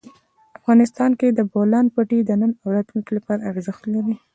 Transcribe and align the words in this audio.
افغانستان 0.59 1.11
کې 1.19 1.27
د 1.31 1.39
بولان 1.51 1.85
پټي 1.95 2.19
د 2.25 2.31
نن 2.41 2.51
او 2.61 2.67
راتلونکي 2.75 3.11
لپاره 3.17 3.45
ارزښت 3.51 3.83
لري. 3.93 4.15